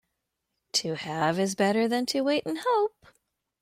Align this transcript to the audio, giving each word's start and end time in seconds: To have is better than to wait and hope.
To 0.77 0.95
have 0.95 1.37
is 1.37 1.53
better 1.53 1.87
than 1.87 2.07
to 2.07 2.21
wait 2.21 2.47
and 2.47 2.57
hope. 2.65 3.05